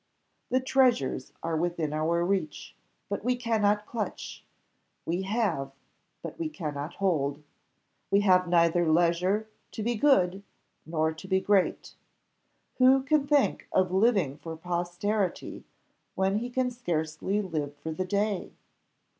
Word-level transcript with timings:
The 0.49 0.59
treasures 0.59 1.31
are 1.43 1.55
within 1.55 1.93
our 1.93 2.25
reach, 2.25 2.75
but 3.07 3.23
we 3.23 3.35
cannot 3.35 3.85
clutch; 3.85 4.43
we 5.05 5.21
have, 5.21 5.73
but 6.23 6.39
we 6.39 6.49
cannot 6.49 6.95
hold. 6.95 7.43
We 8.09 8.21
have 8.21 8.47
neither 8.47 8.91
leisure 8.91 9.47
to 9.73 9.83
be 9.83 9.93
good, 9.93 10.41
nor 10.87 11.13
to 11.13 11.27
be 11.27 11.39
great: 11.39 11.93
who 12.79 13.03
can 13.03 13.27
think 13.27 13.67
of 13.71 13.91
living 13.91 14.37
for 14.37 14.55
posterity, 14.57 15.65
when 16.15 16.37
he 16.39 16.49
can 16.49 16.71
scarcely 16.71 17.39
live 17.39 17.75
for 17.77 17.91
the 17.91 18.03
day? 18.05 18.53